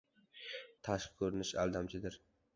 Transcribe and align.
•Tashqi 0.87 1.13
ko‘rinish 1.21 1.53
aldamchidir. 1.67 2.19